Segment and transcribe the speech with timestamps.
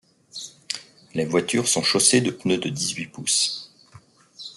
[1.13, 3.69] Les voitures sont chaussées de pneus de dix-huit pouces.